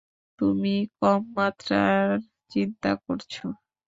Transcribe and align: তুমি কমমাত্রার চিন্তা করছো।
তুমি 0.39 0.69
কমমাত্রার 0.99 2.07
চিন্তা 2.51 2.91
করছো। 3.05 3.45